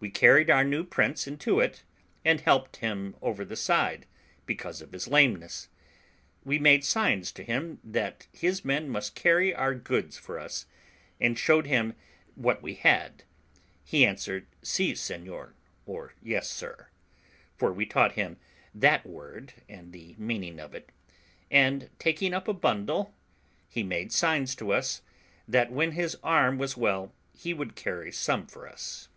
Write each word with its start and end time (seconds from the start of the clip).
We 0.00 0.10
carried 0.10 0.50
our 0.50 0.64
new 0.64 0.82
prince 0.82 1.28
into 1.28 1.60
it, 1.60 1.84
and 2.24 2.40
helped 2.40 2.78
him 2.78 3.14
over 3.22 3.44
the 3.44 3.54
side, 3.54 4.04
because 4.44 4.82
of 4.82 4.90
his 4.90 5.06
lameness. 5.06 5.68
We 6.44 6.58
made 6.58 6.84
signs 6.84 7.30
to 7.30 7.44
him 7.44 7.78
that 7.84 8.26
his 8.32 8.64
men 8.64 8.88
must 8.88 9.14
carry 9.14 9.54
our 9.54 9.72
goods 9.76 10.18
for 10.18 10.40
us, 10.40 10.66
and 11.20 11.38
showed 11.38 11.68
him 11.68 11.94
what 12.34 12.62
we 12.62 12.74
had; 12.74 13.22
he 13.84 14.04
answered, 14.04 14.48
"Si, 14.60 14.96
Seignior," 14.96 15.54
or, 15.86 16.14
"Yes, 16.20 16.50
sir" 16.50 16.88
(for 17.56 17.72
we 17.72 17.84
had 17.84 17.90
taught 17.92 18.12
him 18.14 18.38
that 18.74 19.06
word 19.06 19.52
and 19.68 19.92
the 19.92 20.16
meaning 20.18 20.58
of 20.58 20.74
it), 20.74 20.90
and 21.48 21.90
taking 22.00 22.34
up 22.34 22.48
a 22.48 22.52
bundle, 22.52 23.14
he 23.68 23.84
made 23.84 24.10
signs 24.10 24.56
to 24.56 24.72
us, 24.72 25.02
that 25.46 25.70
when 25.70 25.92
his 25.92 26.16
arm 26.24 26.58
was 26.58 26.76
well 26.76 27.14
he 27.32 27.54
would 27.54 27.76
carry 27.76 28.10
some 28.10 28.48
for 28.48 28.66
us. 28.68 29.08